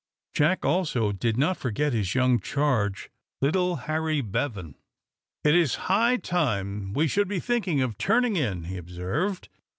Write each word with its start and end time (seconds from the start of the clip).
Jack, 0.33 0.65
also, 0.65 1.11
did 1.11 1.37
not 1.37 1.57
forget 1.57 1.93
his 1.93 2.15
young 2.15 2.39
charge, 2.39 3.11
little 3.39 3.75
Harry 3.85 4.19
Bevan. 4.19 4.73
"It 5.43 5.53
is 5.53 5.75
high 5.85 6.17
time 6.17 6.91
we 6.93 7.07
should 7.07 7.27
be 7.27 7.39
thinking 7.39 7.83
of 7.83 7.99
turning 7.99 8.35
in," 8.35 8.63
he 8.63 8.77
observed. 8.77 9.47